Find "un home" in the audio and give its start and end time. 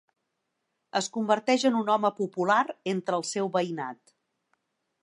1.81-2.11